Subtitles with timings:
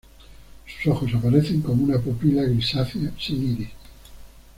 [0.65, 3.69] Sus ojos aparecen como una pupila grisácea sin iris.